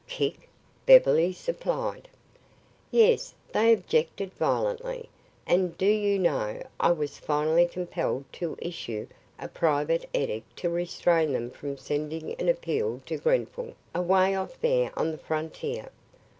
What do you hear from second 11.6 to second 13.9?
sending an appeal to Grenfall